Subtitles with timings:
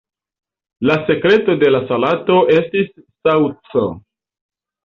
[0.89, 2.91] La sekreto de la salato estis
[3.29, 3.85] saŭco.